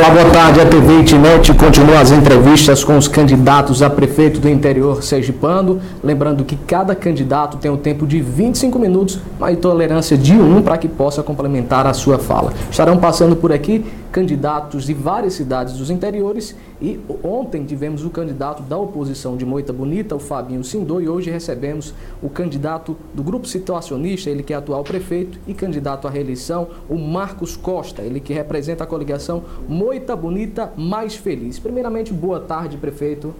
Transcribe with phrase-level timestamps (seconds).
[0.00, 0.58] Olá, boa tarde.
[0.58, 5.78] A TV Itnet continua as entrevistas com os candidatos a prefeito do interior sergipano.
[6.02, 10.78] Lembrando que cada candidato tem um tempo de 25 minutos, uma tolerância de um para
[10.78, 12.54] que possa complementar a sua fala.
[12.70, 18.62] Estarão passando por aqui candidatos de várias cidades dos interiores e ontem tivemos o candidato
[18.62, 23.46] da oposição de Moita Bonita, o Fabinho Sindô, e hoje recebemos o candidato do grupo
[23.46, 28.32] situacionista, ele que é atual prefeito, e candidato à reeleição, o Marcos Costa, ele que
[28.32, 31.58] representa a coligação Moita Bonita Mais Feliz.
[31.58, 33.34] Primeiramente, boa tarde, prefeito.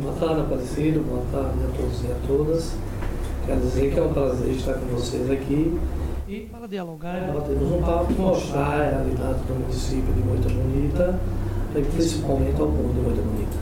[0.00, 2.72] Boa tarde, Aparecido, boa tarde a todos e a todas.
[3.46, 5.76] Quero dizer que é um prazer estar com vocês aqui
[6.28, 11.20] e para dialogar, batermos um papo, mostrar a realidade do município de Moita Bonita
[11.74, 13.56] e principalmente ao povo de Moita Bonita.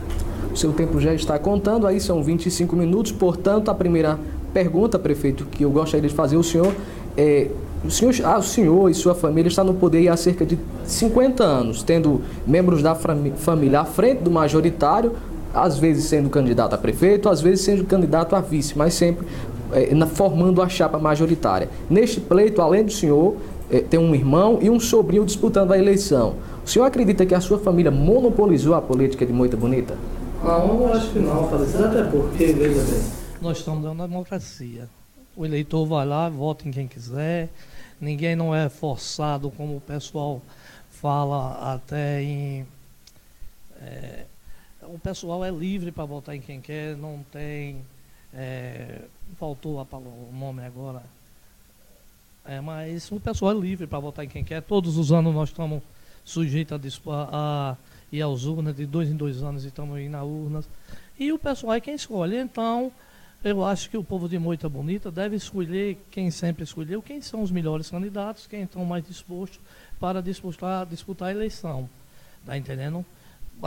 [0.51, 4.19] O seu tempo já está contando, aí são 25 minutos, portanto, a primeira
[4.53, 6.73] pergunta, prefeito, que eu gostaria de fazer ao senhor
[7.15, 7.47] é.
[7.85, 11.43] O senhor, ah, o senhor e sua família está no poder há cerca de 50
[11.43, 15.13] anos, tendo membros da família à frente do majoritário,
[15.53, 19.27] às vezes sendo candidato a prefeito, às vezes sendo candidato a vice, mas sempre
[19.71, 21.69] é, na, formando a chapa majoritária.
[21.89, 23.35] Neste pleito, além do senhor,
[23.69, 26.35] é, tem um irmão e um sobrinho disputando a eleição.
[26.65, 29.97] O senhor acredita que a sua família monopolizou a política de Moita Bonita?
[30.43, 33.01] Não, eu acho que não, Felicidade, até porque, veja bem,
[33.41, 34.87] nós estamos dando democracia.
[35.35, 37.49] O eleitor vai lá, vota em quem quiser,
[37.99, 40.41] ninguém não é forçado, como o pessoal
[40.89, 42.65] fala até em.
[43.81, 44.23] É,
[44.83, 47.77] o pessoal é livre para votar em quem quer, não tem.
[48.33, 49.01] É,
[49.37, 51.03] faltou o nome agora.
[52.45, 54.61] É, mas o pessoal é livre para votar em quem quer.
[54.61, 55.83] Todos os anos nós estamos
[56.23, 57.75] sujeitos a, a,
[58.11, 60.69] ir às urnas, de dois em dois anos estamos indo nas urnas.
[61.19, 62.37] E o pessoal é quem escolhe.
[62.37, 62.91] Então,
[63.43, 67.41] eu acho que o povo de Moita Bonita deve escolher quem sempre escolheu, quem são
[67.41, 69.59] os melhores candidatos, quem estão mais dispostos
[69.99, 71.89] para disputar, disputar a eleição.
[72.41, 73.05] Está entendendo?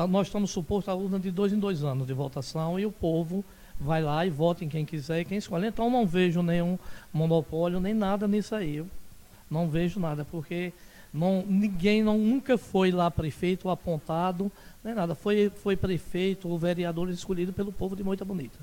[0.08, 3.44] Nós estamos supostos a urna de dois em dois anos de votação e o povo
[3.80, 5.66] vai lá e vota em quem quiser e quem escolhe.
[5.66, 6.78] Então não vejo nenhum
[7.12, 8.76] monopólio nem nada nisso aí.
[8.76, 8.86] Eu
[9.50, 10.72] não vejo nada, porque
[11.12, 14.52] não, ninguém não, nunca foi lá prefeito apontado,
[14.84, 15.14] nem nada.
[15.14, 18.58] Foi, foi prefeito ou vereador escolhido pelo povo de Moita Bonita.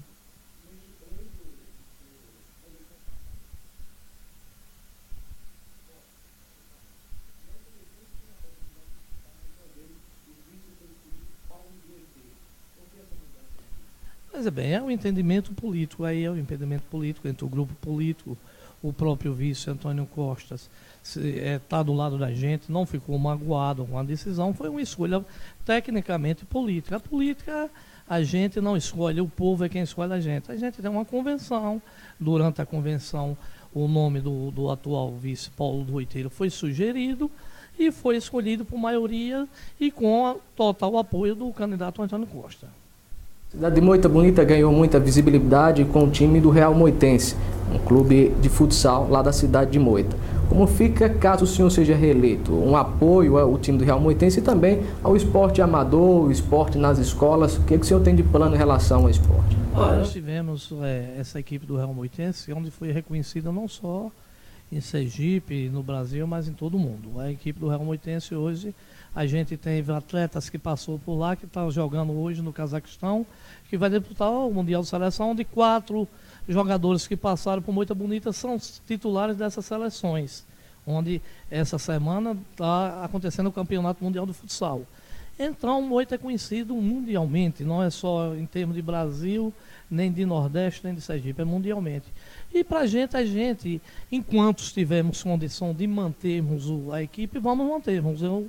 [14.58, 18.36] Bem, é um entendimento político, aí é um entendimento político entre o grupo político,
[18.82, 20.70] o próprio vice Antônio Costas
[21.04, 24.82] está é, tá do lado da gente, não ficou magoado com a decisão, foi uma
[24.82, 25.24] escolha
[25.64, 26.98] tecnicamente política.
[26.98, 27.70] A política
[28.10, 30.52] a gente não escolhe, o povo é quem escolhe a gente.
[30.52, 31.82] A gente tem uma convenção,
[32.20, 33.38] durante a convenção
[33.74, 37.30] o nome do, do atual vice Paulo do Oiteiro foi sugerido
[37.78, 39.48] e foi escolhido por maioria
[39.80, 42.68] e com total apoio do candidato Antônio Costa.
[43.50, 47.34] Cidade de Moita Bonita ganhou muita visibilidade com o time do Real Moitense,
[47.74, 50.18] um clube de futsal lá da cidade de Moita.
[50.50, 52.52] Como fica caso o senhor seja reeleito?
[52.52, 57.00] Um apoio ao time do Real Moitense e também ao esporte amador, o esporte nas
[57.00, 57.56] escolas.
[57.56, 59.56] O que, é que o senhor tem de plano em relação ao esporte?
[59.74, 64.12] Olha, nós tivemos é, essa equipe do Real Moitense, onde foi reconhecida não só
[64.70, 67.18] em Sergipe, no Brasil, mas em todo o mundo.
[67.18, 68.76] A equipe do Real Moitense hoje
[69.18, 73.26] a gente teve atletas que passou por lá, que estão jogando hoje no Cazaquistão,
[73.68, 76.08] que vai disputar o Mundial de Seleção, onde quatro
[76.48, 80.46] jogadores que passaram por Moita Bonita são titulares dessas seleções,
[80.86, 81.20] onde
[81.50, 84.84] essa semana está acontecendo o Campeonato Mundial de Futsal.
[85.40, 89.52] Então, Moita é conhecido mundialmente, não é só em termos de Brasil,
[89.90, 92.06] nem de Nordeste, nem de Sergipe, é mundialmente.
[92.54, 93.82] E para a gente, a gente,
[94.12, 98.22] enquanto tivermos condição de mantermos a equipe, vamos mantermos.
[98.22, 98.48] Eu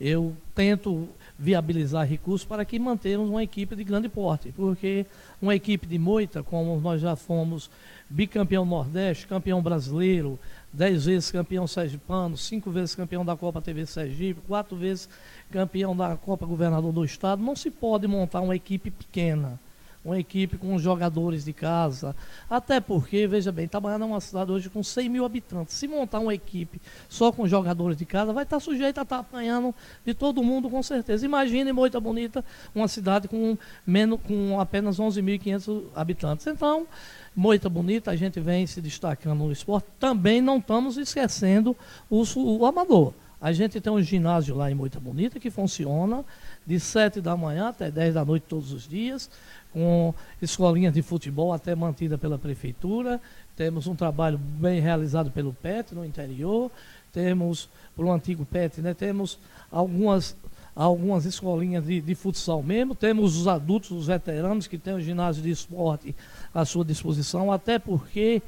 [0.00, 5.06] eu tento viabilizar recursos para que mantermos uma equipe de grande porte, porque
[5.40, 7.70] uma equipe de moita, como nós já fomos
[8.08, 10.38] bicampeão Nordeste, campeão brasileiro,
[10.72, 15.08] dez vezes campeão sergipano, cinco vezes campeão da Copa TV Sergipe, quatro vezes
[15.50, 19.60] campeão da Copa Governador do Estado, não se pode montar uma equipe pequena
[20.04, 22.14] uma equipe com jogadores de casa.
[22.48, 25.74] Até porque, veja bem, Itabaiana é uma cidade hoje com 100 mil habitantes.
[25.74, 29.74] Se montar uma equipe só com jogadores de casa, vai estar sujeito a estar apanhando
[30.04, 31.24] de todo mundo, com certeza.
[31.24, 36.46] Imagine Moita Bonita, uma cidade com, menos, com apenas 11.500 habitantes.
[36.46, 36.86] Então,
[37.34, 39.86] Moita Bonita, a gente vem se destacando no esporte.
[39.98, 41.76] Também não estamos esquecendo
[42.10, 43.12] o, o amador.
[43.40, 46.24] A gente tem um ginásio lá em Moita Bonita que funciona
[46.68, 49.30] de 7 da manhã até 10 da noite todos os dias,
[49.72, 53.18] com escolinhas de futebol até mantida pela prefeitura.
[53.56, 56.70] Temos um trabalho bem realizado pelo PET no interior.
[57.10, 59.38] Temos, pelo antigo PET, né, temos
[59.72, 60.36] algumas,
[60.76, 62.94] algumas escolinhas de, de futsal mesmo.
[62.94, 66.14] Temos os adultos, os veteranos que têm o ginásio de esporte
[66.52, 68.42] à sua disposição, até porque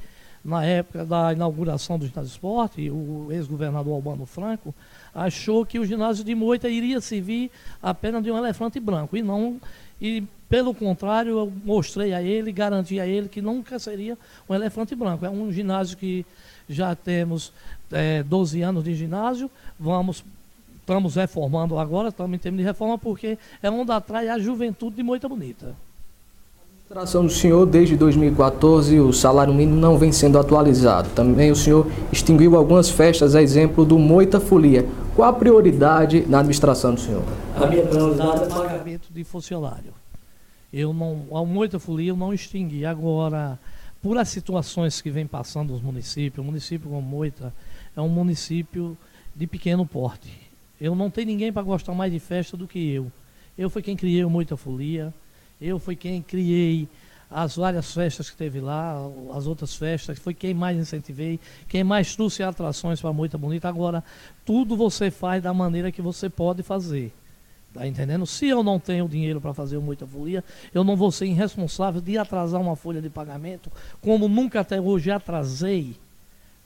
[0.45, 4.75] na época da inauguração do ginásio de esporte, o ex-governador Albano Franco
[5.13, 7.51] achou que o ginásio de Moita iria servir
[7.81, 9.59] apenas de um elefante branco e não
[10.01, 14.17] e pelo contrário eu mostrei a ele, garanti a ele que nunca seria
[14.49, 15.25] um elefante branco.
[15.25, 16.25] É um ginásio que
[16.67, 17.53] já temos
[17.91, 19.49] é, 12 anos de ginásio,
[19.79, 20.23] vamos
[20.79, 25.03] estamos reformando agora, estamos em termos de reforma porque é onde atrai a juventude de
[25.03, 25.75] Moita Bonita
[26.91, 31.09] administração do senhor, desde 2014, o salário mínimo não vem sendo atualizado.
[31.11, 34.85] Também o senhor extinguiu algumas festas, a exemplo do Moita Folia.
[35.15, 37.23] Qual a prioridade na administração do senhor?
[37.55, 39.93] A minha prioridade é pagamento de funcionário.
[40.71, 42.85] Eu não, a Moita Folia eu não extingui.
[42.85, 43.57] Agora,
[44.01, 47.53] por as situações que vem passando os municípios, o município como Moita
[47.95, 48.97] é um município
[49.33, 50.29] de pequeno porte.
[50.79, 53.09] Eu não tenho ninguém para gostar mais de festa do que eu.
[53.57, 55.13] Eu fui quem criei o Moita Folia
[55.61, 56.89] eu fui quem criei
[57.29, 58.95] as várias festas que teve lá,
[59.33, 61.39] as outras festas, foi quem mais incentivei,
[61.69, 63.69] quem mais trouxe atrações para Moita Bonita.
[63.69, 64.03] Agora,
[64.43, 67.13] tudo você faz da maneira que você pode fazer.
[67.73, 68.25] Tá entendendo?
[68.25, 72.01] Se eu não tenho dinheiro para fazer o Moita Folia, eu não vou ser irresponsável
[72.01, 75.95] de atrasar uma folha de pagamento, como nunca até hoje atrasei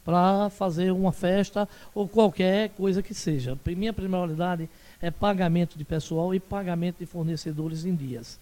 [0.05, 3.57] para fazer uma festa ou qualquer coisa que seja.
[3.65, 4.69] Minha prioridade
[5.01, 8.39] é pagamento de pessoal e pagamento de fornecedores em dias.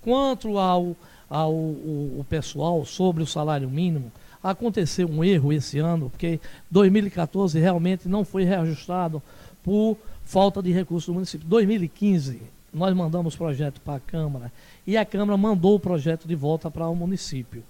[0.00, 0.96] Quanto ao,
[1.28, 4.10] ao o, o pessoal sobre o salário mínimo,
[4.42, 6.40] aconteceu um erro esse ano, porque
[6.70, 9.22] 2014 realmente não foi reajustado
[9.62, 11.46] por falta de recursos do município.
[11.46, 12.42] 2015,
[12.72, 14.50] nós mandamos projeto para a Câmara
[14.86, 17.62] e a Câmara mandou o projeto de volta para o município.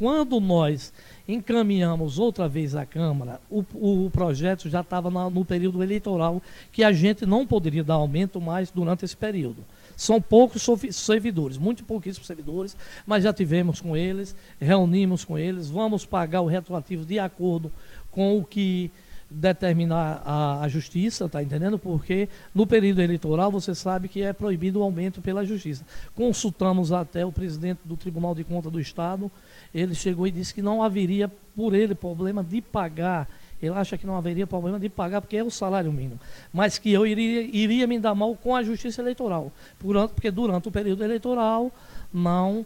[0.00, 0.94] Quando nós
[1.28, 6.40] encaminhamos outra vez à Câmara, o, o projeto já estava no período eleitoral,
[6.72, 9.62] que a gente não poderia dar aumento mais durante esse período.
[9.94, 16.06] São poucos servidores, muito pouquíssimos servidores, mas já tivemos com eles, reunimos com eles, vamos
[16.06, 17.70] pagar o retroativo de acordo
[18.10, 18.90] com o que
[19.30, 21.78] determinar a, a justiça, tá entendendo?
[21.78, 25.84] Porque no período eleitoral você sabe que é proibido o aumento pela justiça.
[26.14, 29.30] Consultamos até o presidente do Tribunal de Contas do Estado,
[29.72, 33.28] ele chegou e disse que não haveria por ele problema de pagar
[33.62, 36.18] ele acha que não haveria problema de pagar, porque é o salário mínimo.
[36.52, 39.52] Mas que eu iria, iria me dar mal com a justiça eleitoral.
[39.78, 41.70] Porque durante o período eleitoral
[42.12, 42.64] não,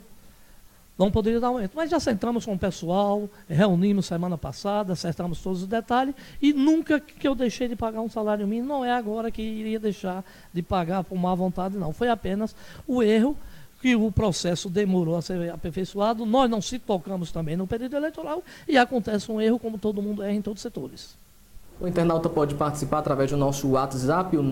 [0.98, 1.72] não poderia dar aumento.
[1.74, 7.00] Mas já sentamos com o pessoal, reunimos semana passada, acertamos todos os detalhes, e nunca
[7.00, 10.62] que eu deixei de pagar um salário mínimo, não é agora que iria deixar de
[10.62, 11.92] pagar por má vontade, não.
[11.92, 12.54] Foi apenas
[12.86, 13.36] o erro
[13.80, 18.42] que o processo demorou a ser aperfeiçoado, nós não se tocamos também no período eleitoral
[18.66, 21.23] e acontece um erro como todo mundo erra em todos os setores.
[21.80, 24.44] O internauta pode participar através do nosso WhatsApp, o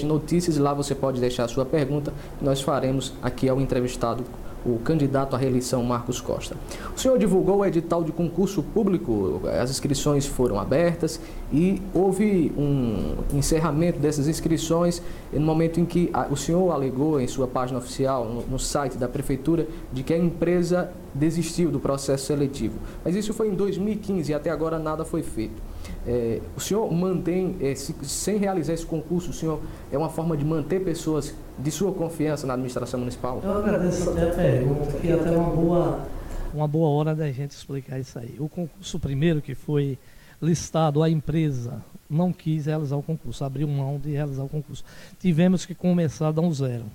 [0.05, 0.59] notícias.
[0.59, 2.13] Lá você pode deixar a sua pergunta
[2.43, 4.25] e nós faremos aqui ao entrevistado
[4.65, 6.57] o candidato à reeleição Marcos Costa.
[6.95, 11.21] O senhor divulgou o edital de concurso público, as inscrições foram abertas
[11.53, 15.03] e houve um encerramento dessas inscrições
[15.33, 19.67] no momento em que o senhor alegou em sua página oficial, no, site da prefeitura,
[19.93, 22.79] de que a empresa desistiu do processo seletivo.
[23.05, 25.61] Mas isso foi em 2015 e até agora nada foi feito.
[26.07, 30.37] É, o senhor mantém, é, se, sem realizar esse concurso, o senhor é uma forma
[30.37, 33.41] de manter pessoas de sua confiança na administração municipal?
[33.43, 36.07] Eu agradeço até a pergunta, que é até uma boa,
[36.55, 38.37] uma boa hora da gente explicar isso aí.
[38.39, 39.99] O concurso primeiro que foi
[40.41, 44.85] listado, a empresa não quis realizar o concurso, abriu mão de realizar o concurso.
[45.19, 46.87] Tivemos que começar dar um zero.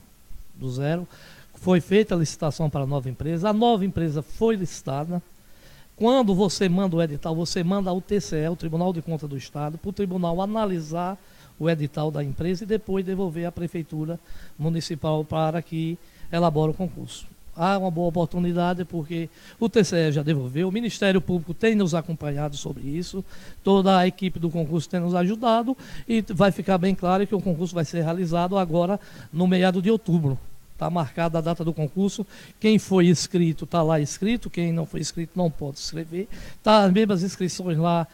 [0.55, 1.07] Do zero.
[1.65, 5.19] Foi feita a licitação para a nova empresa, a nova empresa foi listada,
[5.95, 9.75] quando você manda o edital, você manda ao TCE, o Tribunal de Contas do Estado,
[9.75, 11.17] para o tribunal analisar
[11.57, 14.19] o edital da empresa e depois devolver à Prefeitura
[14.60, 15.98] Municipal para que
[16.31, 17.25] elabore o concurso.
[17.55, 19.27] Há uma boa oportunidade porque
[19.60, 23.25] o TCE já devolveu, o Ministério Público tem nos acompanhado sobre isso,
[23.63, 25.75] toda a equipe do concurso tem nos ajudado
[26.07, 29.00] e vai ficar bem claro que o concurso vai ser realizado agora
[29.34, 30.38] no meado de outubro.
[30.75, 32.27] Está marcada a data do concurso.
[32.60, 34.50] Quem foi inscrito está lá inscrito.
[34.50, 36.27] Quem não foi inscrito não pode escrever.
[36.58, 38.05] Está as mesmas inscrições lá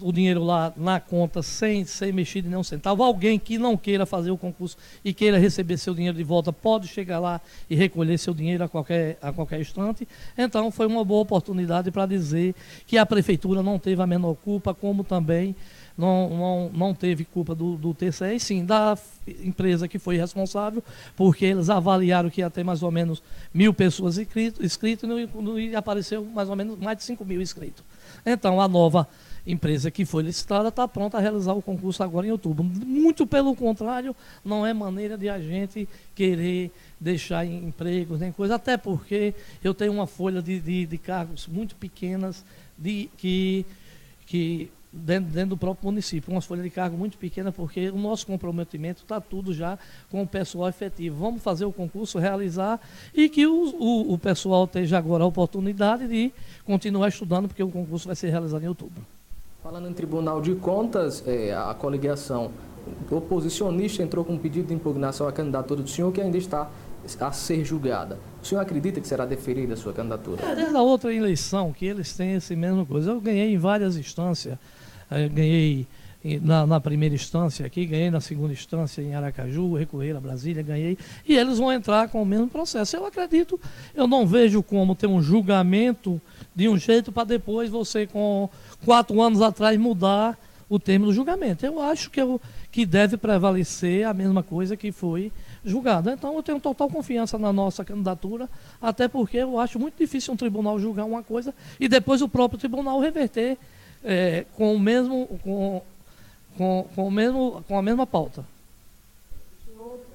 [0.00, 3.02] o dinheiro lá na conta sem ser mexido em nenhum centavo.
[3.02, 6.88] Alguém que não queira fazer o concurso e queira receber seu dinheiro de volta pode
[6.88, 10.06] chegar lá e recolher seu dinheiro a qualquer, a qualquer instante.
[10.36, 12.54] Então foi uma boa oportunidade para dizer
[12.86, 15.54] que a prefeitura não teve a menor culpa, como também
[15.96, 18.98] não, não, não teve culpa do, do TCE, sim da
[19.42, 20.84] empresa que foi responsável,
[21.16, 23.22] porque eles avaliaram que ia ter mais ou menos
[23.52, 27.82] mil pessoas inscritas e, e apareceu mais ou menos mais de 5 mil inscritos.
[28.24, 29.08] Então, a nova
[29.46, 32.64] empresa que foi licitada está pronta a realizar o concurso agora em outubro.
[32.64, 38.76] Muito pelo contrário, não é maneira de a gente querer deixar empregos nem coisa, até
[38.76, 42.44] porque eu tenho uma folha de, de, de cargos muito pequenas
[42.76, 43.64] de, que,
[44.26, 48.26] que dentro, dentro, do próprio município, uma folha de cargo muito pequena, porque o nosso
[48.26, 49.78] comprometimento está tudo já
[50.10, 51.16] com o pessoal efetivo.
[51.16, 52.80] Vamos fazer o concurso, realizar
[53.14, 56.32] e que o, o, o pessoal esteja agora a oportunidade de
[56.64, 59.15] continuar estudando, porque o concurso vai ser realizado em outubro.
[59.66, 62.52] Falando em Tribunal de Contas, é, a coligação
[63.10, 66.70] oposicionista entrou com um pedido de impugnação à candidatura do senhor, que ainda está
[67.18, 68.16] a ser julgada.
[68.40, 70.40] O senhor acredita que será deferida a sua candidatura?
[70.40, 73.10] É, desde a outra eleição que eles têm esse mesmo coisa.
[73.10, 74.56] Eu ganhei em várias instâncias.
[75.10, 75.88] Eu ganhei
[76.42, 80.98] na, na, primeira instância aqui, ganhei na segunda instância em Aracaju, recorri a Brasília, ganhei.
[81.26, 82.96] E eles vão entrar com o mesmo processo.
[82.96, 83.60] Eu acredito,
[83.94, 86.20] eu não vejo como ter um julgamento
[86.54, 88.48] de um jeito para depois você, com
[88.84, 91.64] quatro anos atrás, mudar o termo do julgamento.
[91.64, 92.40] Eu acho que, eu,
[92.72, 95.32] que deve prevalecer a mesma coisa que foi
[95.64, 96.12] julgada.
[96.12, 98.48] Então eu tenho total confiança na nossa candidatura,
[98.80, 102.58] até porque eu acho muito difícil um tribunal julgar uma coisa e depois o próprio
[102.58, 103.58] tribunal reverter
[104.04, 105.26] é, com o mesmo.
[105.42, 105.82] Com,
[106.56, 108.44] com, com, o mesmo, com a mesma pauta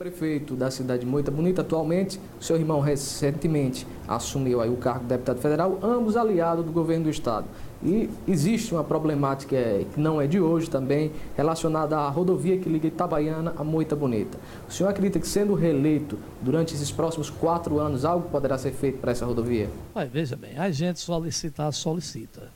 [0.01, 5.01] prefeito da cidade de Moita Bonita, atualmente, o seu irmão recentemente assumiu aí o cargo
[5.01, 7.45] de deputado federal, ambos aliados do governo do estado.
[7.83, 9.55] E existe uma problemática
[9.93, 14.39] que não é de hoje também, relacionada à rodovia que liga Itabaiana a Moita Bonita.
[14.67, 18.97] O senhor acredita que, sendo reeleito durante esses próximos quatro anos, algo poderá ser feito
[18.97, 19.69] para essa rodovia?
[20.11, 22.49] Veja bem, a gente solicitar, solicita.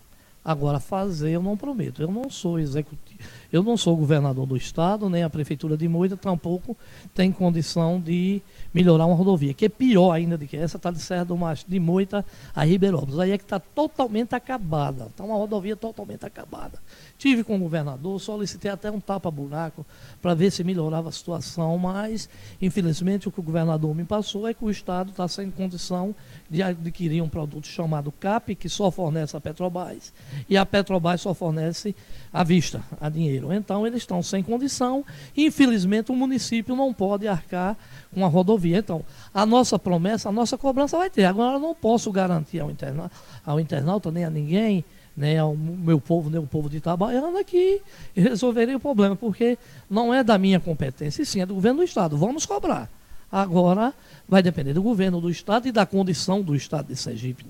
[0.45, 2.03] Agora, fazer eu não prometo.
[2.03, 3.19] Eu não sou executivo,
[3.55, 6.75] eu não sou governador do estado, nem a prefeitura de Moita tampouco
[7.13, 8.41] tem condição de
[8.73, 11.63] melhorar uma rodovia, que é pior ainda do que essa, está de Serra do Macho,
[11.65, 13.17] de Moita a Ribeirópolis.
[13.17, 15.05] Aí é que está totalmente acabada.
[15.05, 16.79] Está uma rodovia totalmente acabada.
[17.17, 19.85] Tive com o governador, solicitei até um tapa-buraco
[20.21, 22.27] para ver se melhorava a situação, mas,
[22.61, 26.13] infelizmente, o que o governador me passou é que o Estado está sem condição
[26.49, 30.13] de adquirir um produto chamado CAP, que só fornece a Petrobras,
[30.49, 31.95] e a Petrobras só fornece
[32.33, 33.44] à vista, a dinheiro.
[33.53, 35.03] Então, eles estão sem condição
[35.35, 37.77] e, infelizmente, o município não pode arcar
[38.13, 38.77] com a rodovia.
[38.77, 39.03] Então,
[39.33, 41.25] a nossa promessa, a nossa cobrança vai ter.
[41.25, 43.11] Agora, eu não posso garantir ao, interna
[43.45, 44.83] ao internauta nem a ninguém
[45.15, 47.81] né, ao meu povo, nem o povo de Itabaiana, que
[48.13, 49.57] resolveria o problema, porque
[49.89, 52.17] não é da minha competência, sim é do governo do Estado.
[52.17, 52.89] Vamos cobrar.
[53.31, 53.93] Agora
[54.27, 57.45] vai depender do governo do Estado e da condição do Estado de Sergipe.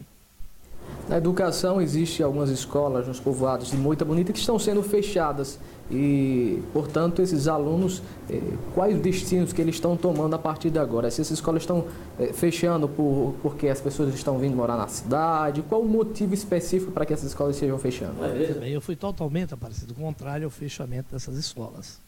[1.08, 6.64] Na educação, existe algumas escolas nos povoados de Moita Bonita que estão sendo fechadas e,
[6.74, 8.42] portanto, esses alunos, eh,
[8.74, 11.12] quais destinos que eles estão tomando a partir de agora?
[11.12, 11.86] Se essas escolas estão
[12.20, 16.92] eh, fechando por, porque as pessoas estão vindo morar na cidade, qual o motivo específico
[16.92, 18.16] para que essas escolas estejam fechando?
[18.60, 22.00] Bem, eu fui totalmente aparecido contrário ao fechamento dessas escolas.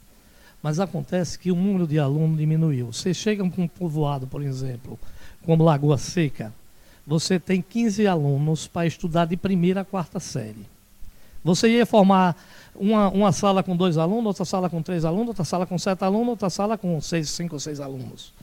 [0.64, 2.92] Mas acontece que o número de alunos diminuiu.
[2.92, 4.98] Você chega com um povoado, por exemplo,
[5.46, 6.52] como Lagoa Seca,
[7.06, 10.66] você tem 15 alunos para estudar de primeira a quarta série.
[11.48, 12.36] Você ia formar
[12.76, 16.04] uma, uma sala com dois alunos, outra sala com três alunos, outra sala com sete
[16.04, 18.34] alunos, outra sala com seis, cinco ou seis alunos.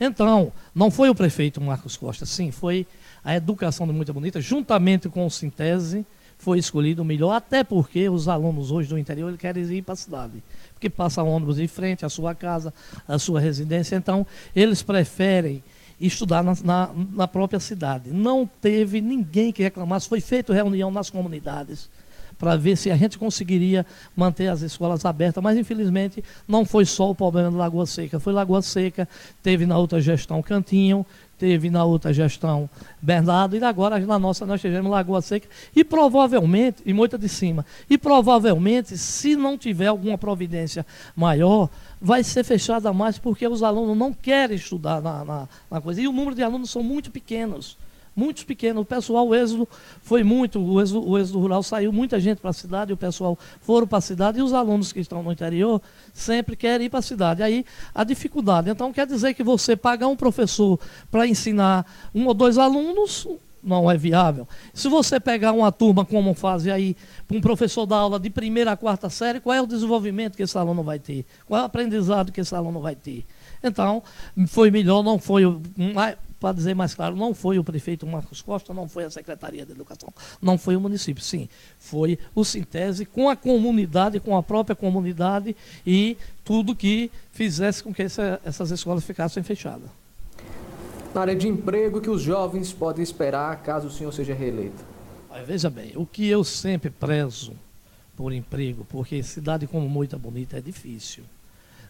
[0.00, 2.86] Então, não foi o prefeito Marcos Costa, sim, foi
[3.22, 6.06] a educação de Muita Bonita, juntamente com o Sintese,
[6.38, 9.96] foi escolhido o melhor, até porque os alunos hoje do interior querem ir para a
[9.96, 12.72] cidade, porque passa ônibus em frente à sua casa,
[13.06, 15.62] à sua residência, então eles preferem
[16.00, 18.10] estudar na, na, na, própria cidade.
[18.10, 21.90] Não teve ninguém que reclamasse, foi feita reunião nas comunidades
[22.38, 27.10] para ver se a gente conseguiria manter as escolas abertas, mas infelizmente não foi só
[27.10, 29.08] o problema da Lagoa Seca, foi Lagoa Seca,
[29.42, 31.04] teve na outra gestão Cantinho,
[31.38, 32.68] teve na outra gestão
[33.02, 37.64] Bernardo, e agora na nossa nós tivemos Lagoa Seca, e provavelmente, e muita de cima,
[37.88, 41.68] e provavelmente, se não tiver alguma providência maior,
[42.00, 46.00] vai ser fechada mais porque os alunos não querem estudar na, na, na coisa.
[46.00, 47.78] E o número de alunos são muito pequenos.
[48.16, 48.82] Muito pequenos.
[48.82, 49.68] O pessoal, o êxodo
[50.02, 53.38] foi muito, o êxodo, o êxodo rural saiu muita gente para a cidade, o pessoal
[53.60, 57.00] foram para a cidade, e os alunos que estão no interior sempre querem ir para
[57.00, 57.42] a cidade.
[57.42, 58.70] Aí a dificuldade.
[58.70, 60.78] Então quer dizer que você pagar um professor
[61.10, 63.26] para ensinar um ou dois alunos,
[63.64, 64.46] não é viável.
[64.72, 66.96] Se você pegar uma turma como faz aí,
[67.30, 70.56] um professor dar aula de primeira a quarta série, qual é o desenvolvimento que esse
[70.56, 71.24] aluno vai ter?
[71.46, 73.24] Qual é o aprendizado que esse aluno vai ter?
[73.62, 74.02] Então,
[74.48, 75.44] foi melhor, não foi,
[76.44, 79.72] para dizer mais claro, não foi o prefeito Marcos Costa, não foi a Secretaria de
[79.72, 84.76] Educação, não foi o município, sim, foi o Sintese com a comunidade, com a própria
[84.76, 89.88] comunidade e tudo que fizesse com que essa, essas escolas ficassem fechadas.
[91.14, 94.84] Na área de emprego, que os jovens podem esperar caso o senhor seja reeleito?
[95.46, 97.54] Veja bem, o que eu sempre prezo
[98.14, 101.24] por emprego, porque cidade como Moita Bonita é difícil.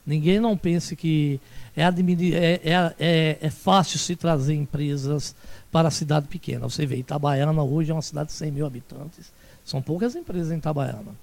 [0.07, 1.41] Ninguém não pense que
[1.77, 5.35] é, é, é, é, é, fácil se trazer empresas
[5.73, 6.69] para a cidade pequena.
[6.69, 9.33] Você vê, Itabaiana hoje é uma cidade de 100 mil habitantes.
[9.65, 11.15] São poucas empresas em Itabaiana.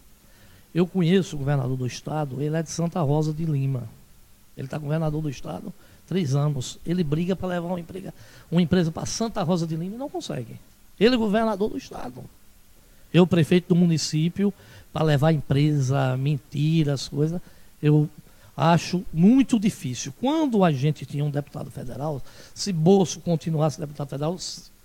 [0.73, 3.83] Eu conheço o governador do estado, ele é de Santa Rosa de Lima.
[4.57, 5.71] Ele está governador do estado
[6.07, 6.77] três anos.
[6.85, 8.13] Ele briga para levar uma, emprega,
[8.51, 10.59] uma empresa para Santa Rosa de Lima e não consegue.
[10.99, 12.23] Ele é governador do estado.
[13.13, 14.53] Eu, prefeito do município,
[14.91, 17.41] para levar empresa, mentiras, coisas.
[17.81, 18.09] Eu
[18.61, 20.13] acho muito difícil.
[20.19, 22.21] Quando a gente tinha um deputado federal,
[22.53, 24.37] se Bolso continuasse deputado federal,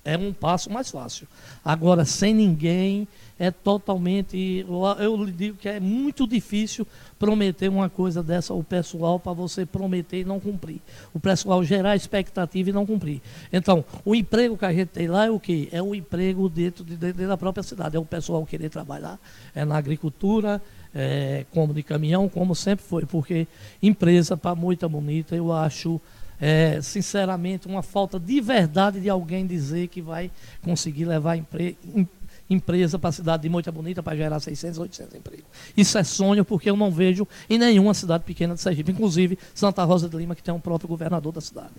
[0.03, 1.27] é um passo mais fácil.
[1.63, 3.07] Agora, sem ninguém,
[3.39, 4.65] é totalmente.
[4.99, 6.87] Eu lhe digo que é muito difícil
[7.19, 10.81] prometer uma coisa dessa ao pessoal para você prometer e não cumprir.
[11.13, 13.21] O pessoal gerar expectativa e não cumprir.
[13.53, 15.69] Então, o emprego que a gente tem lá é o quê?
[15.71, 17.97] É o emprego dentro, de, dentro da própria cidade.
[17.97, 19.19] É o pessoal querer trabalhar,
[19.55, 20.63] é na agricultura,
[20.99, 23.47] é, como de caminhão, como sempre foi, porque
[23.83, 26.01] empresa para muita bonita, eu acho,
[26.41, 30.31] é, sinceramente, uma falta de verdade de alguém dizer que vai
[30.63, 32.09] conseguir levar empre, em,
[32.49, 35.45] empresa para a cidade de Moita Bonita para gerar 600, 800 empregos.
[35.77, 39.85] Isso é sonho porque eu não vejo em nenhuma cidade pequena de Sergipe, inclusive Santa
[39.85, 41.75] Rosa de Lima, que tem um próprio governador da cidade.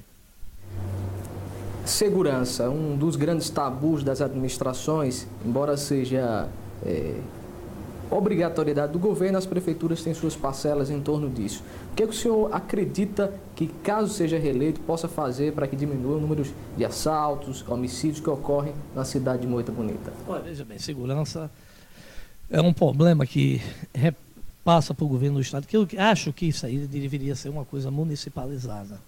[1.86, 6.49] Segurança, um dos grandes tabus das administrações, embora seja
[6.86, 7.15] é,
[8.10, 11.63] obrigatoriedade do governo, as prefeituras têm suas parcelas em torno disso.
[11.91, 15.76] O que, é que o senhor acredita que, caso seja reeleito, possa fazer para que
[15.76, 20.13] diminua o número de assaltos, homicídios que ocorrem na cidade de Moita Bonita?
[20.28, 21.50] Olha, veja bem, segurança
[22.50, 23.62] é um problema que
[24.63, 27.65] passa para o governo do Estado, que eu acho que isso aí deveria ser uma
[27.65, 29.00] coisa municipalizada.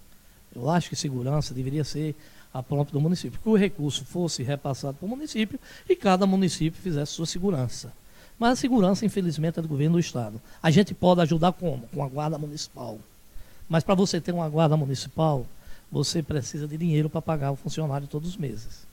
[0.54, 2.14] Eu acho que segurança deveria ser
[2.52, 5.58] a própria do município, que o recurso fosse repassado para o município
[5.88, 7.92] e cada município fizesse sua segurança.
[8.40, 10.40] Mas a segurança, infelizmente, é do governo do Estado.
[10.62, 11.86] A gente pode ajudar como?
[11.88, 12.98] Com a guarda municipal.
[13.68, 15.46] Mas para você ter uma guarda municipal,
[15.92, 18.86] você precisa de dinheiro para pagar o funcionário todos os meses.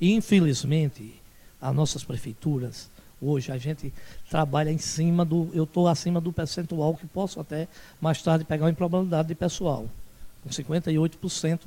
[0.00, 1.14] E, infelizmente,
[1.60, 2.88] as nossas prefeituras,
[3.20, 3.92] hoje, a gente
[4.30, 5.50] trabalha em cima do.
[5.52, 7.68] Eu estou acima do percentual que posso até
[8.00, 9.86] mais tarde pegar uma improbabilidade de pessoal.
[10.42, 11.60] Com 58%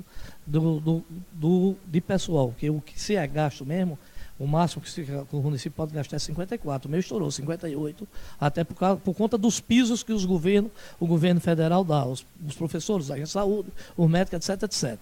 [0.48, 1.04] do, do,
[1.34, 2.52] do, de pessoal.
[2.58, 4.00] Que o que se é gasto mesmo
[4.42, 6.88] o máximo que, o município pode gastar é 54.
[6.88, 8.08] O meu estourou 58,
[8.40, 12.26] até por, causa, por conta dos pisos que os governos, o governo federal dá, os,
[12.48, 14.98] os professores, a saúde, os médicos, etc, etc.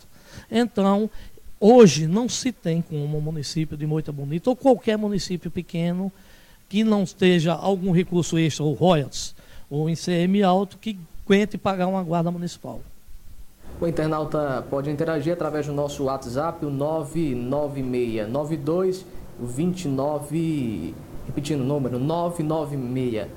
[0.52, 1.10] Então,
[1.58, 6.12] hoje não se tem como o município de Moita Bonita, ou qualquer município pequeno,
[6.67, 9.34] que não esteja algum recurso extra, ou royalties,
[9.69, 12.82] ou ICM alto, que aguente pagar uma guarda municipal.
[13.80, 19.06] O internauta pode interagir através do nosso WhatsApp, o 99692
[19.41, 20.93] 29,
[21.25, 23.28] repetindo o número, 996,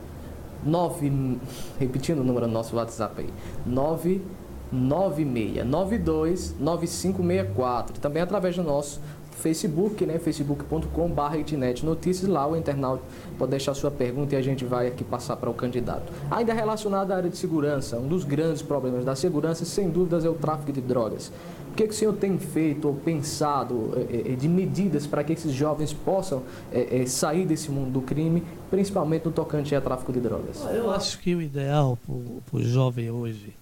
[0.65, 1.39] 9,
[1.79, 3.29] repetindo o número do nosso WhatsApp aí,
[3.67, 8.01] 996 92 9564.
[8.01, 9.01] Também através do nosso
[9.43, 10.19] Facebook, né?
[10.19, 12.29] facebook.com.br Itnet Notícias.
[12.29, 13.03] Lá o internauta
[13.37, 16.13] pode deixar sua pergunta e a gente vai aqui passar para o candidato.
[16.31, 20.29] Ainda relacionado à área de segurança, um dos grandes problemas da segurança, sem dúvidas, é
[20.29, 21.33] o tráfico de drogas.
[21.73, 25.33] O que, é que o senhor tem feito ou pensado é, de medidas para que
[25.33, 30.21] esses jovens possam é, sair desse mundo do crime, principalmente no tocante ao tráfico de
[30.21, 30.63] drogas?
[30.71, 33.55] Eu acho que o ideal para o jovem hoje,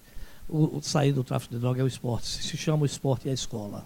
[0.49, 2.27] o, o, sair do tráfico de drogas é o esporte.
[2.27, 3.85] Se chama o esporte e a escola.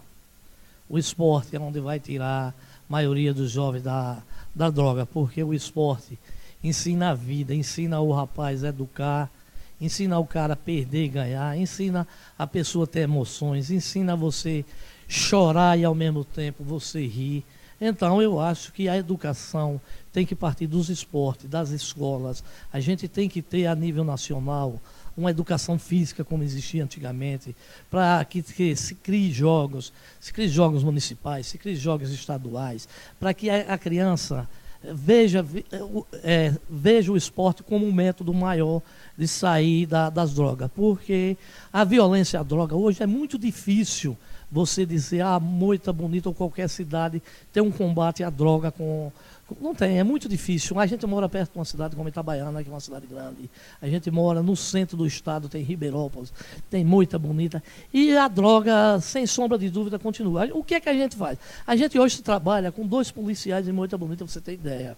[0.90, 2.54] O esporte é onde vai tirar a
[2.90, 4.24] maioria dos jovens da,
[4.56, 6.18] da droga, porque o esporte
[6.64, 9.30] ensina a vida, ensina o rapaz a educar,
[9.80, 12.08] ensina o cara a perder e ganhar, ensina
[12.38, 14.66] a pessoa a ter emoções, ensina você
[15.08, 17.44] chorar e ao mesmo tempo você rir.
[17.80, 19.82] Então eu acho que a educação
[20.14, 22.44] tem que partir dos esportes, das escolas.
[22.72, 24.80] A gente tem que ter a nível nacional
[25.18, 27.56] uma educação física como existia antigamente,
[27.90, 32.88] para que, que, se crie jogos, se crie jogos municipais, se crie jogos estaduais,
[33.20, 34.48] para que a, a criança
[34.94, 35.46] veja,
[36.24, 38.82] é, veja o esporte como um método maior
[39.18, 41.38] de sair da, das drogas, porque
[41.72, 44.18] a violência à droga hoje é muito difícil
[44.52, 47.22] você dizer, ah, Moita Bonita ou qualquer cidade
[47.52, 49.12] tem um combate à droga com.
[49.62, 50.80] Não tem, é muito difícil.
[50.80, 53.50] A gente mora perto de uma cidade como Itabaiana, que é uma cidade grande.
[53.80, 56.34] A gente mora no centro do estado, tem Ribeirópolis,
[56.70, 57.62] tem Moita Bonita.
[57.94, 60.50] E a droga, sem sombra de dúvida, continua.
[60.52, 61.38] O que é que a gente faz?
[61.66, 64.98] A gente hoje trabalha com dois policiais em Moita Bonita, você tem ideia.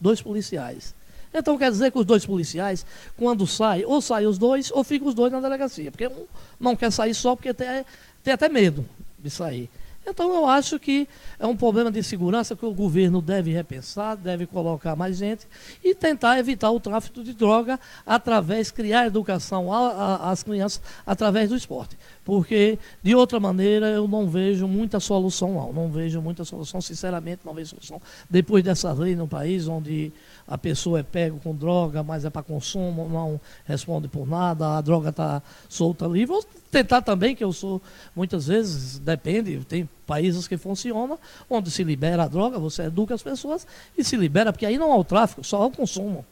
[0.00, 0.94] Dois policiais.
[1.34, 5.08] Então quer dizer que os dois policiais, quando saem, ou saem os dois, ou ficam
[5.08, 5.90] os dois na delegacia.
[5.90, 6.26] Porque um
[6.60, 7.84] não quer sair só porque tem,
[8.22, 8.86] tem até medo
[9.18, 9.68] de sair.
[10.10, 14.46] Então eu acho que é um problema de segurança que o governo deve repensar, deve
[14.46, 15.46] colocar mais gente
[15.82, 21.96] e tentar evitar o tráfico de droga através, criar educação às crianças através do esporte.
[22.30, 25.72] Porque, de outra maneira, eu não vejo muita solução, não.
[25.72, 28.00] Não vejo muita solução, sinceramente, não vejo solução.
[28.30, 30.12] Depois dessa lei no país, onde
[30.46, 34.80] a pessoa é pego com droga, mas é para consumo, não responde por nada, a
[34.80, 36.24] droga está solta ali.
[36.24, 37.82] Vou tentar também, que eu sou,
[38.14, 41.18] muitas vezes, depende, tem países que funcionam,
[41.50, 43.66] onde se libera a droga, você educa as pessoas
[43.98, 46.24] e se libera, porque aí não há o tráfico, só há o consumo.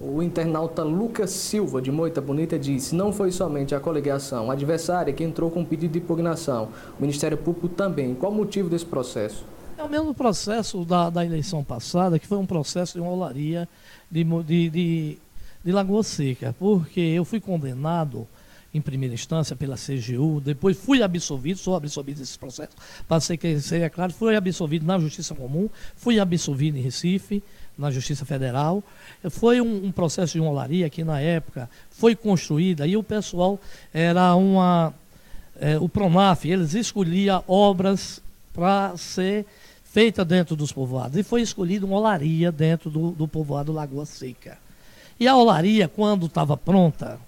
[0.00, 5.24] O internauta Lucas Silva, de Moita Bonita, disse: não foi somente a coligação adversária que
[5.24, 8.14] entrou com pedido de impugnação, o Ministério Público também.
[8.14, 9.44] Qual o motivo desse processo?
[9.76, 13.68] É o mesmo processo da, da eleição passada, que foi um processo de enrolaria
[14.08, 15.18] de, de, de,
[15.64, 18.26] de Lagoa Seca, porque eu fui condenado
[18.72, 22.72] em primeira instância pela CGU, depois fui absolvido, sou absolvido desse processo,
[23.06, 27.42] passei que seria claro, fui absolvido na Justiça Comum, fui absolvido em Recife,
[27.78, 28.82] na Justiça Federal.
[29.30, 33.58] Foi um, um processo de enrolaria que na época foi construída e o pessoal
[33.94, 34.92] era uma.
[35.60, 38.20] É, o PRONAF, eles escolhiam obras
[38.52, 39.46] para ser
[39.84, 41.16] feita dentro dos povoados.
[41.16, 44.58] E foi escolhida uma olaria dentro do, do povoado Lagoa Seca.
[45.18, 47.18] E a olaria, quando estava pronta,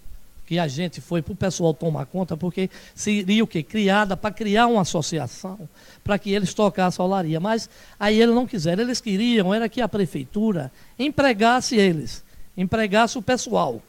[0.51, 3.63] que a gente foi para o pessoal tomar conta, porque seria o quê?
[3.63, 5.69] Criada para criar uma associação
[6.03, 7.39] para que eles tocassem a olaria.
[7.39, 12.25] Mas aí eles não quiseram, eles queriam era que a prefeitura empregasse eles,
[12.57, 13.81] empregasse o pessoal.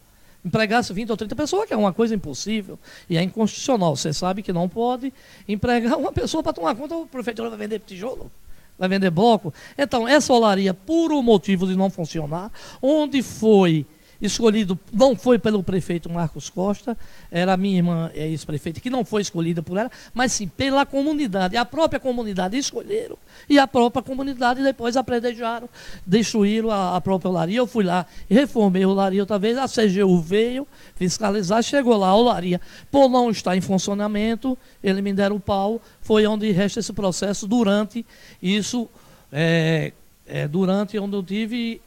[0.46, 2.78] Empregasse 20 ou 30 pessoas, que é uma coisa impossível
[3.10, 3.96] e é inconstitucional.
[3.96, 5.12] Você sabe que não pode
[5.48, 8.32] empregar uma pessoa para tomar conta, a prefeitura vai vender tijolo
[8.78, 9.52] vai vender bloco.
[9.78, 13.86] Então, essa olaria, por um motivo de não funcionar, onde foi
[14.22, 16.98] escolhido, não foi pelo prefeito Marcos Costa,
[17.32, 21.58] era minha irmã é ex-prefeita, que não foi escolhida por ela, mas sim pela comunidade.
[21.58, 23.18] A própria comunidade escolheram
[23.50, 25.68] e a própria comunidade depois apredejaram,
[26.06, 27.58] destruíram a, a própria olaria.
[27.58, 32.16] Eu fui lá reformei a olaria outra vez, a CGU veio fiscalizar, chegou lá a
[32.16, 36.94] olaria, por não estar em funcionamento, eles me deram o pau, foi onde resta esse
[36.94, 38.06] processo durante
[38.42, 38.88] isso,
[39.32, 39.94] é,
[40.26, 41.82] é, durante onde eu tive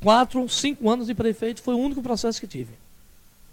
[0.00, 2.72] quatro, cinco anos de prefeito, foi o único processo que tive.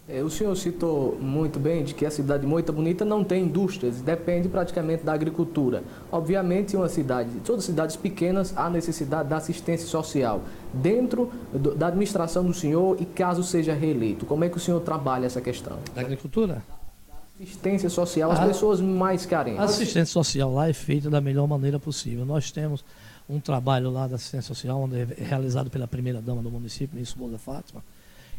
[0.10, 3.44] É, o senhor citou muito bem de que a cidade de Moita Bonita não tem
[3.44, 5.84] indústrias, depende praticamente da agricultura.
[6.10, 10.42] Obviamente, uma cidade, todas as cidades pequenas, há necessidade da assistência social.
[10.74, 14.80] Dentro do, da administração do senhor e caso seja reeleito, como é que o senhor
[14.80, 15.78] trabalha essa questão?
[15.94, 16.64] Da agricultura?
[17.42, 19.60] Assistência social às a, pessoas mais carentes.
[19.60, 22.26] A assistência social lá é feita da melhor maneira possível.
[22.26, 22.82] Nós temos
[23.30, 27.14] um trabalho lá da assistência social, onde é realizado pela primeira dama do município, Miss
[27.14, 27.84] Bola Fátima,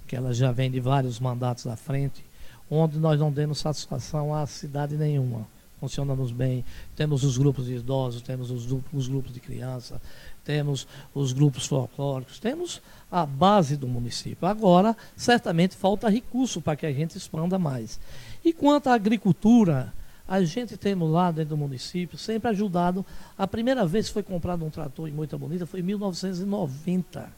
[0.07, 2.25] que ela já vem de vários mandatos à frente,
[2.71, 5.47] onde nós não demos satisfação a cidade nenhuma.
[5.81, 6.65] Funcionamos bem,
[6.97, 10.01] temos os grupos de idosos, temos os, os grupos de criança,
[10.45, 14.49] temos os grupos folclóricos, temos a base do município.
[14.49, 18.01] Agora, certamente falta recurso para que a gente expanda mais.
[18.45, 19.93] E quanto à agricultura,
[20.29, 23.05] a gente tem lá dentro do município sempre ajudado.
[23.37, 27.33] A primeira vez que foi comprado um trator em Moita Bonita foi em 1990.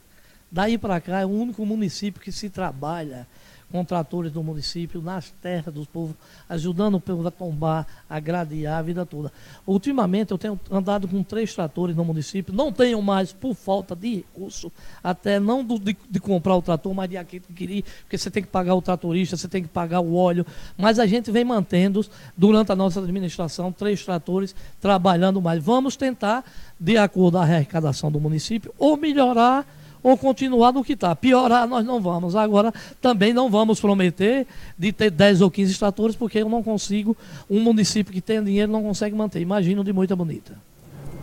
[0.51, 3.25] Daí para cá é o único município que se trabalha
[3.71, 6.15] com tratores do município, nas terras dos povos,
[6.47, 9.31] ajudando o povo a tombar, a gradear a vida toda.
[9.65, 14.17] Ultimamente eu tenho andado com três tratores no município, não tenho mais por falta de
[14.17, 14.71] recurso,
[15.03, 18.49] até não do, de, de, comprar o trator, mas de adquirir, porque você tem que
[18.49, 20.45] pagar o tratorista, você tem que pagar o óleo,
[20.77, 22.05] mas a gente vem mantendo,
[22.35, 25.63] durante a nossa administração, três tratores trabalhando mais.
[25.63, 26.43] Vamos tentar,
[26.79, 29.65] de acordo com a arrecadação do município, ou melhorar
[30.03, 31.15] ou continuar no que está.
[31.15, 32.35] Piorar nós não vamos.
[32.35, 37.15] Agora, também não vamos prometer de ter 10 ou 15 extratores, porque eu não consigo,
[37.49, 39.39] um município que tem dinheiro não consegue manter.
[39.39, 40.57] Imagina de Moita Bonita.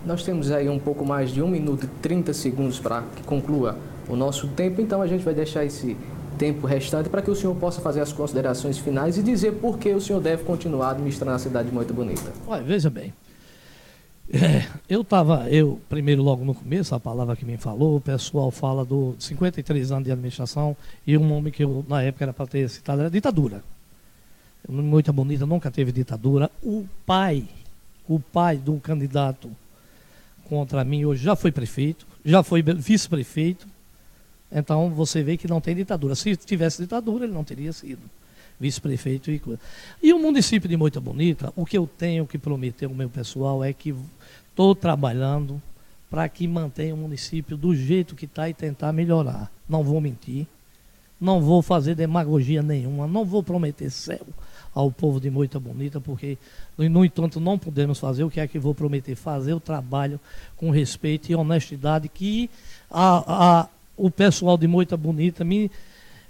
[0.06, 3.76] Nós temos aí um pouco mais de 1 minuto e 30 segundos para que conclua
[4.08, 5.96] o nosso tempo, então a gente vai deixar esse
[6.38, 9.92] tempo restante para que o senhor possa fazer as considerações finais e dizer por que
[9.92, 12.32] o senhor deve continuar administrando a cidade de Moita Bonita.
[12.46, 13.12] Olha, veja bem.
[14.30, 18.50] É, eu estava, eu, primeiro, logo no começo, a palavra que me falou, o pessoal
[18.50, 22.46] fala do 53 anos de administração e um nome que eu, na época, era para
[22.46, 23.62] ter citado era ditadura.
[24.68, 26.50] Moita Bonita nunca teve ditadura.
[26.62, 27.48] O pai,
[28.06, 29.50] o pai do candidato
[30.46, 33.66] contra mim hoje já foi prefeito, já foi vice-prefeito.
[34.52, 36.14] Então você vê que não tem ditadura.
[36.14, 38.00] Se tivesse ditadura, ele não teria sido
[38.60, 39.60] vice-prefeito e coisa.
[40.02, 43.62] E o município de Moita Bonita, o que eu tenho que prometer ao meu pessoal
[43.62, 43.94] é que
[44.58, 45.62] estou trabalhando
[46.10, 49.48] para que mantenha o município do jeito que está e tentar melhorar.
[49.68, 50.48] Não vou mentir,
[51.20, 54.26] não vou fazer demagogia nenhuma, não vou prometer céu
[54.74, 56.36] ao povo de Moita Bonita, porque,
[56.76, 58.24] no entanto, não podemos fazer.
[58.24, 60.18] O que é que vou prometer, fazer o trabalho
[60.56, 62.50] com respeito e honestidade que
[62.90, 65.70] a, a, o pessoal de Moita Bonita me,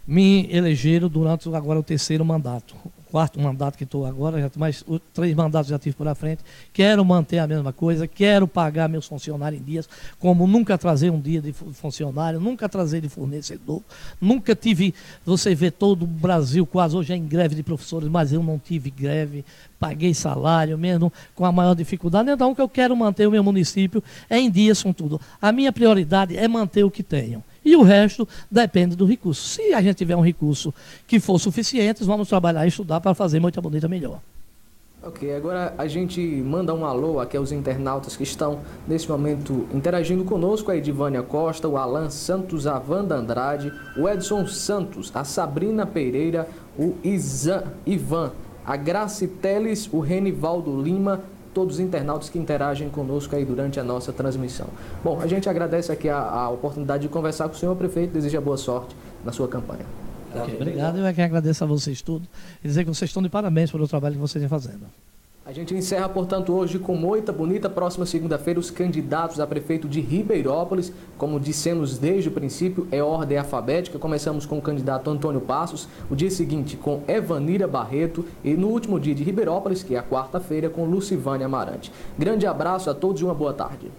[0.09, 2.75] me elegeram durante agora o terceiro mandato
[3.11, 6.43] quarto mandato que estou agora, já mais três mandatos já tive à frente.
[6.73, 11.21] Quero manter a mesma coisa, quero pagar meus funcionários em dias, como nunca trazer um
[11.21, 13.83] dia de funcionário, nunca trazer de fornecedor,
[14.21, 14.95] nunca tive,
[15.25, 18.59] você vê todo o Brasil quase hoje é em greve de professores, mas eu não
[18.59, 19.45] tive greve,
[19.81, 22.31] paguei salário mesmo com a maior dificuldade.
[22.31, 25.21] Então, o que eu quero manter o meu município é em dias com tudo.
[25.41, 27.43] A minha prioridade é manter o que tenho.
[27.69, 29.47] E o resto depende do recurso.
[29.47, 30.73] Se a gente tiver um recurso
[31.07, 34.21] que for suficiente, vamos trabalhar e estudar para fazer Moita Bonita melhor.
[35.03, 40.25] Ok, agora a gente manda um alô aqui aos internautas que estão nesse momento interagindo
[40.25, 45.85] conosco, a Edivânia Costa, o Alan Santos, a Wanda Andrade, o Edson Santos, a Sabrina
[45.85, 48.33] Pereira, o Izan, Ivan,
[48.65, 51.21] a Graci Teles, o Renivaldo Lima,
[51.59, 54.69] todos os internautas que interagem conosco aí durante a nossa transmissão.
[55.03, 58.41] Bom, a gente agradece aqui a, a oportunidade de conversar com o senhor prefeito, deseja
[58.41, 58.95] boa sorte
[59.25, 59.85] na sua campanha.
[60.33, 62.29] Okay, obrigado, eu é que agradeço a vocês todos
[62.63, 64.87] e dizer que vocês estão de parabéns pelo trabalho que vocês estão fazendo.
[65.49, 67.71] A gente encerra, portanto, hoje com Moita Bonita.
[67.71, 70.93] Próxima segunda-feira, os candidatos a prefeito de Ribeirópolis.
[71.17, 73.99] Como dissemos desde o princípio, é ordem alfabética.
[73.99, 79.01] Começamos com o candidato Antônio Passos, o dia seguinte com Evanira Barreto e no último
[79.01, 81.91] dia de Ribeirópolis, que é a quarta-feira, com Lucivânia Amarante.
[82.19, 83.91] Grande abraço a todos e uma boa tarde.